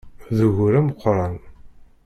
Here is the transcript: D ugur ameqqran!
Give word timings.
D 0.35 0.39
ugur 0.47 0.73
ameqqran! 0.79 1.35